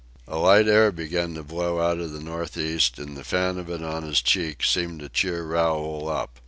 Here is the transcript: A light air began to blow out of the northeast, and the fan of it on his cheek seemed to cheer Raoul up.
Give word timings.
A 0.27 0.35
light 0.39 0.67
air 0.67 0.91
began 0.91 1.35
to 1.35 1.43
blow 1.43 1.79
out 1.79 1.99
of 1.99 2.11
the 2.11 2.19
northeast, 2.21 2.97
and 2.97 3.15
the 3.15 3.23
fan 3.23 3.59
of 3.59 3.69
it 3.69 3.83
on 3.83 4.01
his 4.01 4.19
cheek 4.23 4.63
seemed 4.63 4.99
to 5.01 5.09
cheer 5.09 5.43
Raoul 5.43 6.09
up. 6.09 6.39